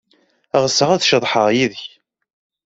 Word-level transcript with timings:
Ɣseɣ 0.63 0.89
ad 0.91 1.01
ceḍḥeɣ 1.09 1.47
yid-k. 1.57 1.81